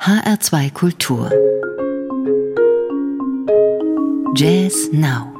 HR2 0.00 0.72
Kultur 0.72 1.30
Jazz 4.34 4.88
Now 4.92 5.30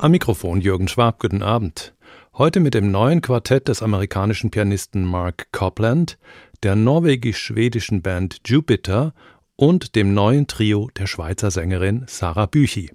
Am 0.00 0.10
Mikrofon 0.10 0.60
Jürgen 0.60 0.88
Schwab, 0.88 1.20
guten 1.20 1.44
Abend. 1.44 1.94
Heute 2.36 2.58
mit 2.58 2.74
dem 2.74 2.90
neuen 2.90 3.20
Quartett 3.20 3.68
des 3.68 3.80
amerikanischen 3.80 4.50
Pianisten 4.50 5.04
Mark 5.04 5.52
Copland, 5.52 6.18
der 6.64 6.74
norwegisch-schwedischen 6.74 8.02
Band 8.02 8.40
Jupiter 8.44 9.14
und 9.54 9.94
dem 9.94 10.14
neuen 10.14 10.48
Trio 10.48 10.90
der 10.98 11.06
Schweizer 11.06 11.52
Sängerin 11.52 12.06
Sarah 12.08 12.46
Büchi. 12.46 12.90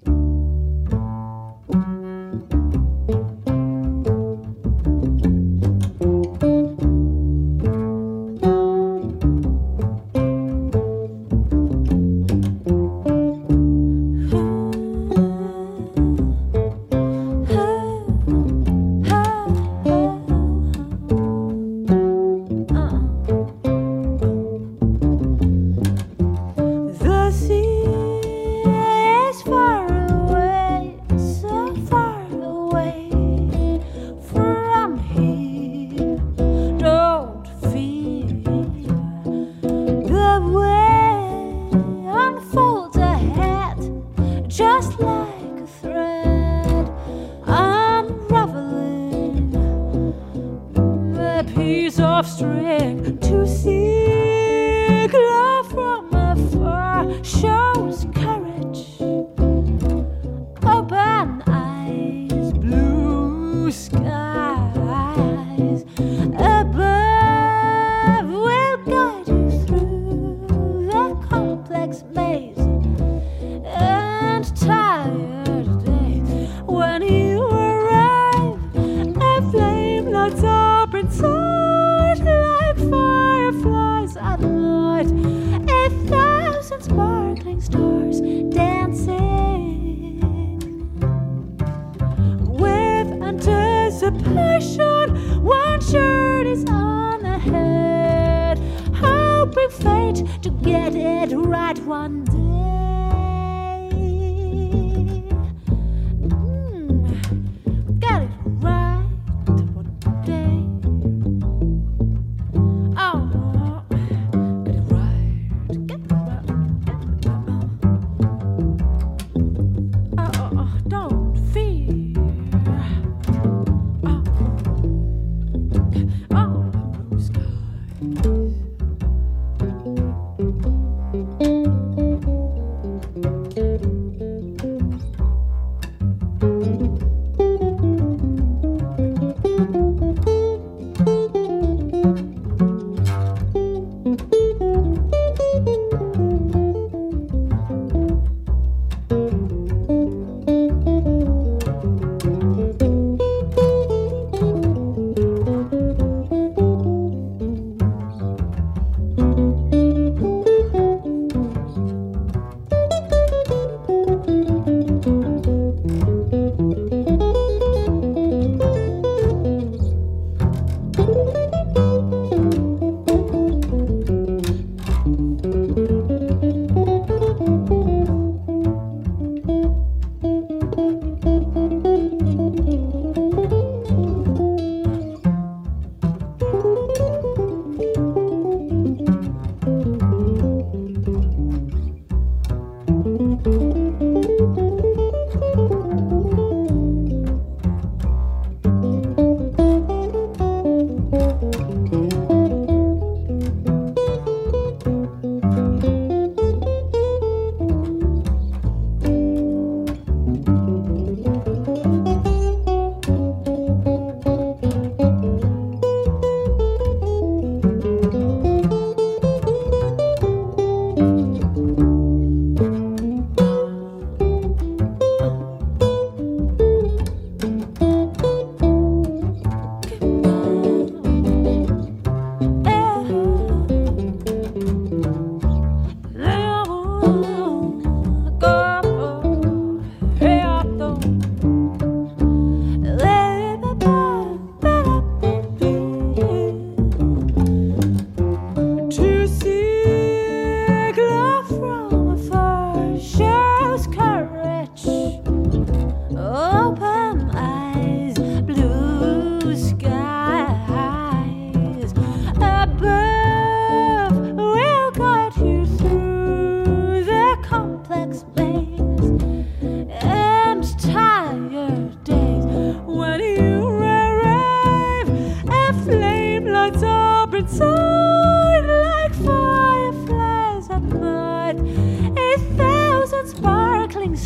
to 100.44 100.50
get 100.50 100.94
it 100.94 101.34
right 101.34 101.78
one 101.86 102.22
day. 102.24 102.53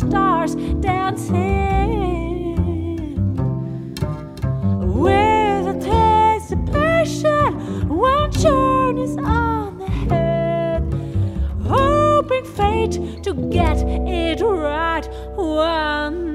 stars 0.09 0.55
dancing 0.81 2.55
with 5.01 5.67
anticipation 5.75 7.51
One 7.89 8.31
journey's 8.31 9.15
on 9.17 9.77
the 9.77 9.87
head, 10.09 10.81
hoping 11.63 12.45
fate 12.45 12.93
to 13.23 13.33
get 13.51 13.77
it 13.77 14.41
right 14.41 15.07
one. 15.35 16.28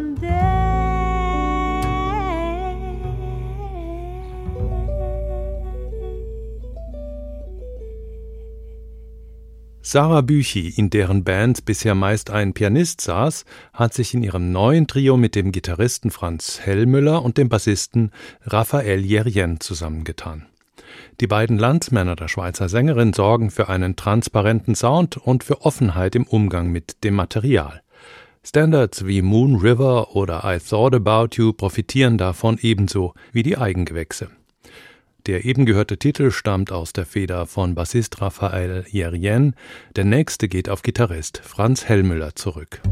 Sarah 9.94 10.23
Büchi, 10.23 10.70
in 10.70 10.91
deren 10.91 11.23
Band 11.23 11.67
bisher 11.67 11.94
meist 11.94 12.29
ein 12.29 12.52
Pianist 12.52 13.00
saß, 13.00 13.44
hat 13.73 13.94
sich 13.94 14.12
in 14.12 14.25
ihrem 14.25 14.50
neuen 14.50 14.88
Trio 14.88 15.17
mit 15.17 15.37
dem 15.37 15.52
Gitarristen 15.52 16.11
Franz 16.11 16.58
Hellmüller 16.61 17.23
und 17.23 17.38
dem 17.38 17.49
Bassisten 17.49 18.11
Raphael 18.43 19.05
Jerien 19.05 19.61
zusammengetan. 19.61 20.46
Die 21.20 21.29
beiden 21.29 21.61
Landsmänner 21.61 22.17
der 22.17 22.26
Schweizer 22.26 22.69
Sängerin 22.69 23.12
sorgen 23.12 23.52
für 23.52 23.69
einen 23.69 23.94
transparenten 23.94 24.75
Sound 24.75 25.17
und 25.17 25.44
für 25.44 25.61
Offenheit 25.61 26.17
im 26.17 26.26
Umgang 26.26 26.73
mit 26.73 27.05
dem 27.05 27.14
Material. 27.14 27.81
Standards 28.43 29.06
wie 29.06 29.23
Moon 29.23 29.55
River 29.55 30.17
oder 30.17 30.43
I 30.44 30.58
Thought 30.58 30.96
About 30.96 31.37
You 31.37 31.52
profitieren 31.52 32.19
davon 32.19 32.58
ebenso 32.61 33.14
wie 33.31 33.44
die 33.44 33.58
Eigengewächse. 33.58 34.29
Der 35.26 35.46
eben 35.46 35.64
gehörte 35.64 35.96
Titel 35.96 36.30
stammt 36.30 36.70
aus 36.70 36.92
der 36.92 37.06
Feder 37.06 37.46
von 37.46 37.74
Bassist 37.74 38.20
Raphael 38.20 38.84
Jerien, 38.90 39.56
der 39.96 40.04
nächste 40.04 40.48
geht 40.48 40.68
auf 40.68 40.82
Gitarrist 40.82 41.38
Franz 41.42 41.86
Hellmüller 41.86 42.34
zurück. 42.34 42.82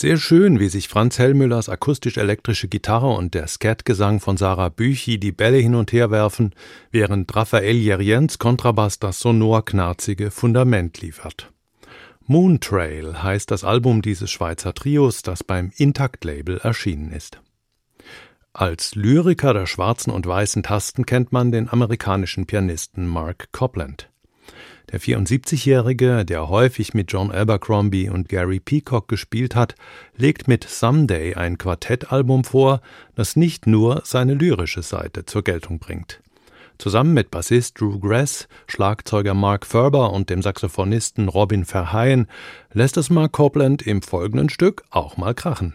Sehr 0.00 0.16
schön, 0.16 0.60
wie 0.60 0.68
sich 0.68 0.86
Franz 0.86 1.18
Hellmüllers 1.18 1.68
akustisch-elektrische 1.68 2.68
Gitarre 2.68 3.08
und 3.08 3.34
der 3.34 3.48
Skatgesang 3.48 4.20
von 4.20 4.36
Sarah 4.36 4.68
Büchi 4.68 5.18
die 5.18 5.32
Bälle 5.32 5.56
hin 5.56 5.74
und 5.74 5.92
her 5.92 6.12
werfen, 6.12 6.54
während 6.92 7.34
Raphael 7.34 7.74
Jeriens 7.74 8.38
Kontrabass 8.38 9.00
das 9.00 9.18
sonor-knarzige 9.18 10.30
Fundament 10.30 11.00
liefert. 11.00 11.52
Moontrail 12.26 13.24
heißt 13.24 13.50
das 13.50 13.64
Album 13.64 14.00
dieses 14.00 14.30
Schweizer 14.30 14.72
Trios, 14.72 15.22
das 15.22 15.42
beim 15.42 15.72
Intakt-Label 15.76 16.58
erschienen 16.58 17.10
ist. 17.10 17.40
Als 18.52 18.94
Lyriker 18.94 19.52
der 19.52 19.66
schwarzen 19.66 20.12
und 20.12 20.26
weißen 20.26 20.62
Tasten 20.62 21.06
kennt 21.06 21.32
man 21.32 21.50
den 21.50 21.68
amerikanischen 21.68 22.46
Pianisten 22.46 23.08
Mark 23.08 23.50
Copland. 23.50 24.10
Der 24.92 25.00
74-Jährige, 25.00 26.24
der 26.24 26.48
häufig 26.48 26.94
mit 26.94 27.12
John 27.12 27.30
Abercrombie 27.30 28.08
und 28.08 28.28
Gary 28.28 28.58
Peacock 28.58 29.08
gespielt 29.08 29.54
hat, 29.54 29.74
legt 30.16 30.48
mit 30.48 30.64
Someday 30.64 31.34
ein 31.34 31.58
Quartettalbum 31.58 32.44
vor, 32.44 32.80
das 33.14 33.36
nicht 33.36 33.66
nur 33.66 34.02
seine 34.04 34.34
lyrische 34.34 34.82
Seite 34.82 35.26
zur 35.26 35.42
Geltung 35.42 35.78
bringt. 35.78 36.20
Zusammen 36.78 37.12
mit 37.12 37.30
Bassist 37.30 37.80
Drew 37.80 37.98
Grass, 37.98 38.48
Schlagzeuger 38.68 39.34
Mark 39.34 39.66
Ferber 39.66 40.12
und 40.12 40.30
dem 40.30 40.42
Saxophonisten 40.42 41.28
Robin 41.28 41.64
Verheyen 41.64 42.28
lässt 42.72 42.96
es 42.96 43.10
Mark 43.10 43.32
Copeland 43.32 43.82
im 43.82 44.00
folgenden 44.00 44.48
Stück 44.48 44.84
auch 44.90 45.16
mal 45.16 45.34
krachen. 45.34 45.74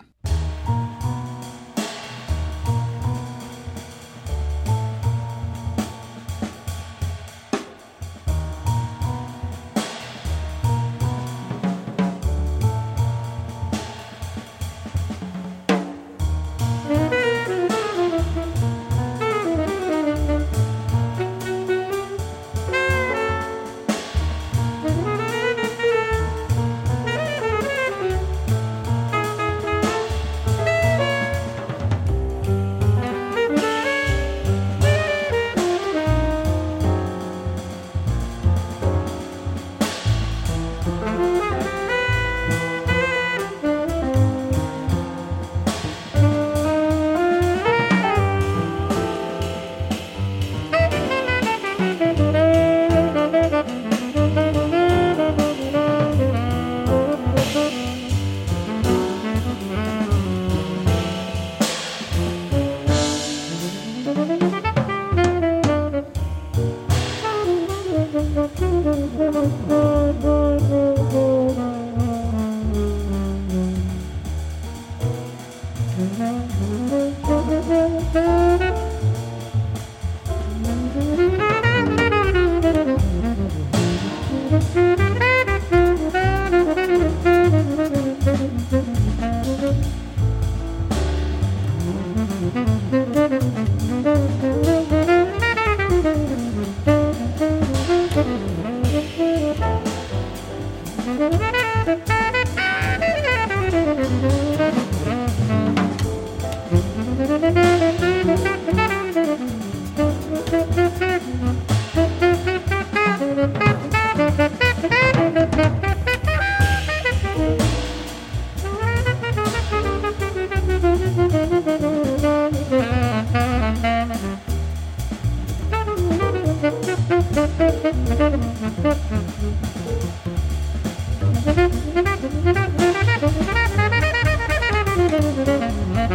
thank 135.13 136.08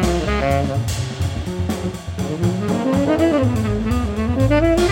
you 4.81 4.88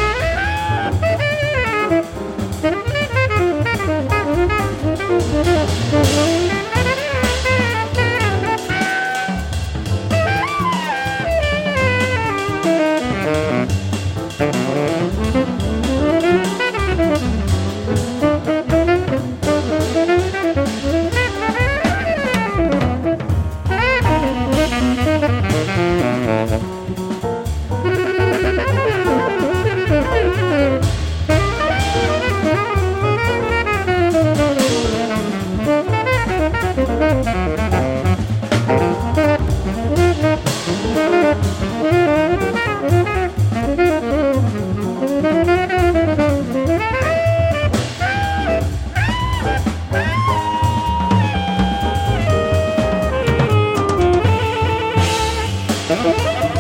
Tá 55.88 55.94
Música 55.94 56.55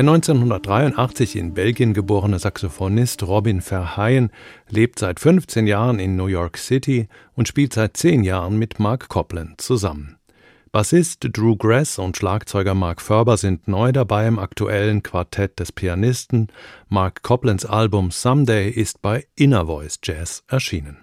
Der 0.00 0.08
1983 0.08 1.36
in 1.36 1.52
Belgien 1.52 1.92
geborene 1.92 2.38
Saxophonist 2.38 3.22
Robin 3.24 3.60
Verheyen 3.60 4.30
lebt 4.70 4.98
seit 4.98 5.20
15 5.20 5.66
Jahren 5.66 5.98
in 5.98 6.16
New 6.16 6.24
York 6.24 6.56
City 6.56 7.06
und 7.34 7.48
spielt 7.48 7.74
seit 7.74 7.98
10 7.98 8.24
Jahren 8.24 8.58
mit 8.58 8.80
Mark 8.80 9.10
Copland 9.10 9.60
zusammen. 9.60 10.16
Bassist 10.72 11.28
Drew 11.30 11.54
Grass 11.54 11.98
und 11.98 12.16
Schlagzeuger 12.16 12.72
Mark 12.72 13.02
Ferber 13.02 13.36
sind 13.36 13.68
neu 13.68 13.92
dabei 13.92 14.26
im 14.26 14.38
aktuellen 14.38 15.02
Quartett 15.02 15.60
des 15.60 15.70
Pianisten. 15.70 16.48
Mark 16.88 17.22
Coplands 17.22 17.66
Album 17.66 18.10
Someday 18.10 18.70
ist 18.70 19.02
bei 19.02 19.26
Inner 19.34 19.66
Voice 19.66 19.98
Jazz 20.02 20.44
erschienen. 20.48 20.96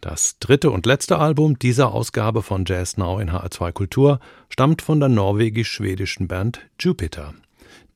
Das 0.00 0.40
dritte 0.40 0.72
und 0.72 0.86
letzte 0.86 1.18
Album 1.18 1.56
dieser 1.56 1.94
Ausgabe 1.94 2.42
von 2.42 2.64
Jazz 2.66 2.96
Now 2.96 3.20
in 3.20 3.30
HR2 3.30 3.70
Kultur 3.70 4.18
stammt 4.48 4.82
von 4.82 4.98
der 4.98 5.08
norwegisch-schwedischen 5.08 6.26
Band 6.26 6.62
Jupiter. 6.80 7.32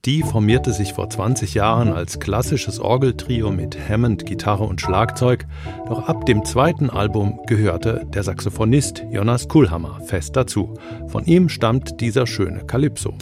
Die 0.06 0.22
formierte 0.22 0.72
sich 0.72 0.94
vor 0.94 1.10
20 1.10 1.52
Jahren 1.52 1.92
als 1.92 2.20
klassisches 2.20 2.80
Orgeltrio 2.80 3.50
mit 3.50 3.76
Hammond, 3.86 4.24
Gitarre 4.24 4.64
und 4.64 4.80
Schlagzeug, 4.80 5.44
doch 5.88 6.08
ab 6.08 6.24
dem 6.24 6.42
zweiten 6.46 6.88
Album 6.88 7.38
gehörte 7.46 8.06
der 8.06 8.22
Saxophonist 8.22 9.04
Jonas 9.10 9.48
Kuhlhammer 9.48 10.00
fest 10.06 10.36
dazu. 10.36 10.72
Von 11.08 11.26
ihm 11.26 11.50
stammt 11.50 12.00
dieser 12.00 12.26
schöne 12.26 12.64
Calypso. 12.64 13.12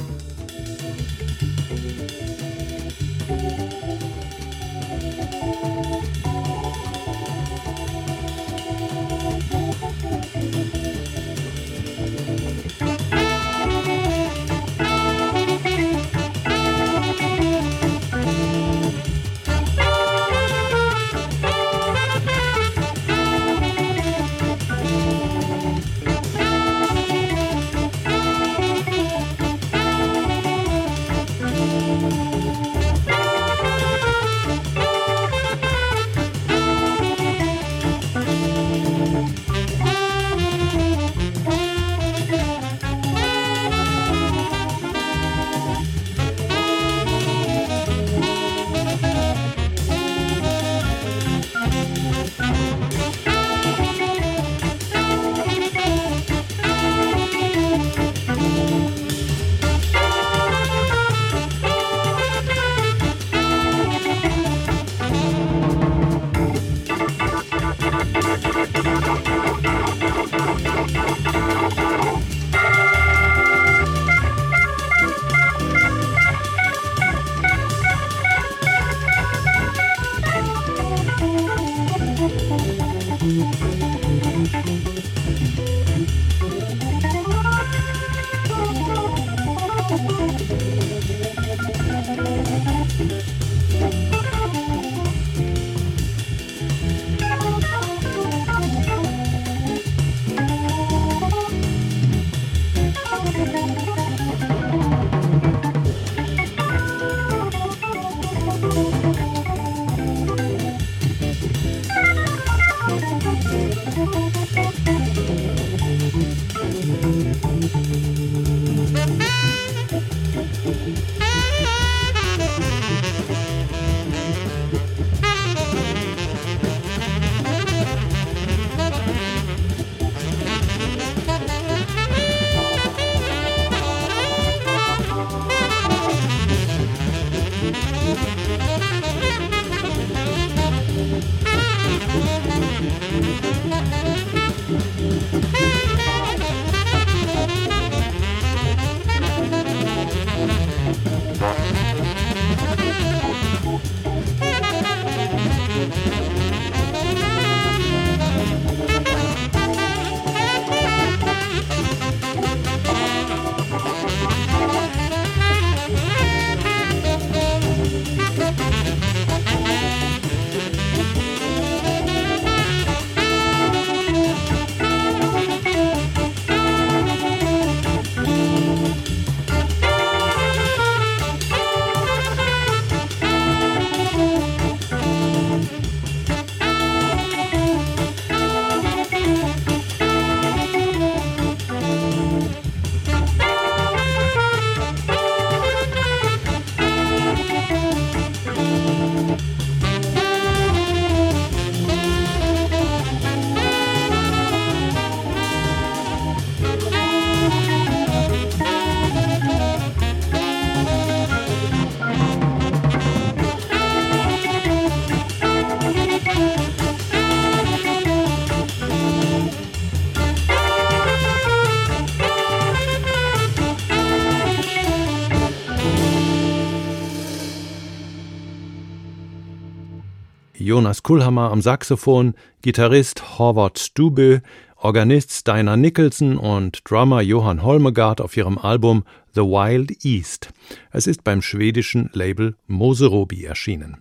Jonas 230.61 231.05
Kuhlhammer 231.05 231.53
am 231.53 231.63
Saxophon, 231.63 232.35
Gitarrist 232.63 233.39
Horvath 233.39 233.79
Stubö, 233.79 234.41
Organist 234.77 235.31
Steiner 235.31 235.77
Nicholson 235.77 236.37
und 236.37 236.81
Drummer 236.85 237.21
Johann 237.21 237.63
Holmegard 237.63 238.21
auf 238.21 238.37
ihrem 238.37 238.59
Album 238.59 239.05
The 239.35 239.43
Wild 239.43 240.05
East. 240.05 240.51
Es 240.91 241.07
ist 241.07 241.23
beim 241.23 241.43
schwedischen 241.43 242.11
Label 242.13 242.57
Moserobi 242.67 243.45
erschienen. 243.45 243.99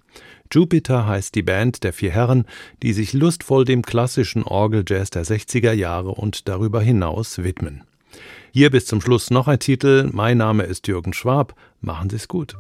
Jupiter 0.52 1.06
heißt 1.06 1.36
die 1.36 1.44
Band 1.44 1.84
der 1.84 1.94
vier 1.94 2.12
Herren, 2.12 2.46
die 2.82 2.94
sich 2.94 3.14
lustvoll 3.14 3.64
dem 3.64 3.84
klassischen 3.84 4.44
Orgeljazz 4.44 5.12
der 5.12 5.26
60er 5.26 5.74
Jahre 5.74 6.10
und 6.10 6.48
darüber 6.48 6.82
hinaus 6.82 7.44
widmen. 7.44 7.84
Hier 8.52 8.72
bis 8.72 8.86
zum 8.88 9.02
Schluss 9.02 9.30
noch 9.30 9.48
ein 9.48 9.60
Titel. 9.60 10.10
Mein 10.12 10.38
Name 10.38 10.64
ist 10.64 10.88
Jürgen 10.88 11.14
Schwab. 11.14 11.54
Machen 11.82 12.10
Sie 12.10 12.16
es 12.16 12.28
gut. 12.28 12.56